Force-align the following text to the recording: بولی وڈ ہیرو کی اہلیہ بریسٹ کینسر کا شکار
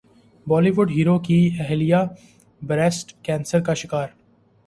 بولی 0.47 0.71
وڈ 0.77 0.89
ہیرو 0.95 1.17
کی 1.25 1.37
اہلیہ 1.59 2.01
بریسٹ 2.61 3.07
کینسر 3.25 3.59
کا 3.65 3.73
شکار 3.81 4.07